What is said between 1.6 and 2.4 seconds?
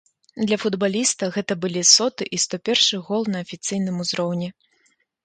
былі соты і